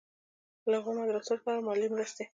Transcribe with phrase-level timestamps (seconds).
[0.71, 2.23] له هغو مدرسو سره مالي مرستې.